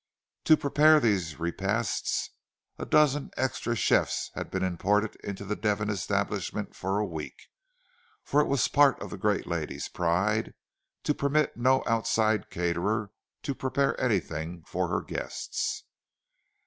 To 0.45 0.57
prepare 0.57 0.99
these 0.99 1.39
repasts 1.39 2.31
a 2.79 2.87
dozen 2.87 3.29
extra 3.37 3.75
chefs 3.75 4.31
had 4.33 4.49
been 4.49 4.63
imported 4.63 5.15
into 5.17 5.45
the 5.45 5.55
Devon 5.55 5.91
establishment 5.91 6.75
for 6.75 6.97
a 6.97 7.05
week—for 7.05 8.41
it 8.41 8.47
was 8.47 8.67
part 8.67 8.99
of 8.99 9.11
the 9.11 9.17
great 9.19 9.45
lady's 9.45 9.89
pride 9.89 10.55
to 11.03 11.13
permit 11.13 11.55
no 11.55 11.83
outside 11.85 12.49
caterer 12.49 13.11
to 13.43 13.53
prepare 13.53 14.01
anything 14.01 14.63
for 14.63 14.87
her 14.87 15.01
guests. 15.03 15.83